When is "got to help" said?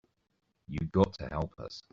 0.87-1.59